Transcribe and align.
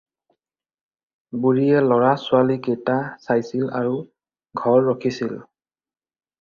বুঢ়ীয়ে 1.43 1.83
ল'ৰা 1.89 2.09
ছোৱালীকেইটা 2.23 2.97
চাইছিল 3.27 3.69
আৰু 3.83 3.95
ঘৰ 4.63 4.85
ৰখিছিল। 4.91 5.41